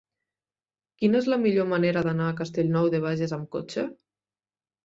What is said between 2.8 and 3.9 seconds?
de Bages amb cotxe?